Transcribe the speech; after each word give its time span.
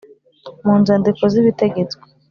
Mu 0.65 0.73
nzandiko 0.81 1.23
z' 1.31 1.39
ibitegetswe 1.41 2.03